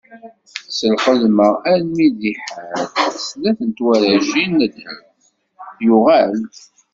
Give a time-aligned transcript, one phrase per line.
[0.75, 5.19] S lxedma almi d iḥal snat n twaracin n ddheb,
[5.85, 6.55] yuɣal-d.